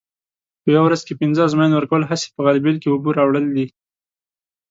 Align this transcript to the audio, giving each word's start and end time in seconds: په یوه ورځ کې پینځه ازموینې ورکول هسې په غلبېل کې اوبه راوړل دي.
په 0.61 0.67
یوه 0.75 0.83
ورځ 0.85 1.01
کې 1.07 1.19
پینځه 1.19 1.41
ازموینې 1.47 1.75
ورکول 1.77 2.03
هسې 2.11 2.27
په 2.35 2.41
غلبېل 2.45 2.77
کې 2.79 2.89
اوبه 2.91 3.09
راوړل 3.19 3.45
دي. 3.55 3.65